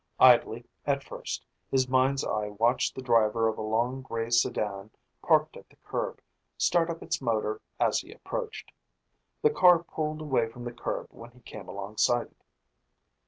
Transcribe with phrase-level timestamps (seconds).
[0.19, 4.89] Idly, at first, his mind's eye watched the driver of a long gray sedan,
[5.21, 6.21] parked at the curb,
[6.57, 8.71] start up its motor as he approached.
[9.43, 12.43] The car pulled away from the curb when he came alongside it.